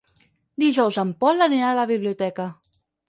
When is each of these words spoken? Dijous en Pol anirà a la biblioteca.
Dijous 0.63 0.97
en 1.03 1.11
Pol 1.25 1.47
anirà 1.49 1.67
a 1.75 1.79
la 1.81 1.85
biblioteca. 1.93 2.49